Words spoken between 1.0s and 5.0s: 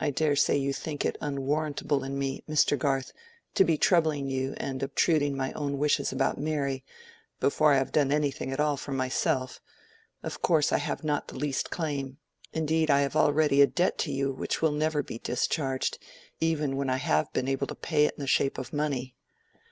it unwarrantable in me, Mr. Garth, to be troubling you and